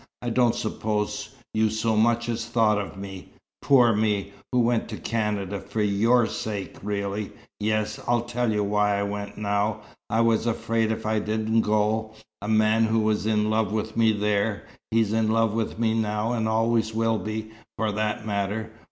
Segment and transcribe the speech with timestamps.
[0.23, 4.97] I don't suppose you so much as thought of me poor me, who went to
[4.97, 7.33] Canada for your sake really.
[7.59, 7.99] Yes!
[8.07, 9.81] I'll tell you why I went now.
[10.09, 14.11] I was afraid if I didn't go, a man who was in love with me
[14.11, 18.71] there he's in love with me now and always will be, for that matter!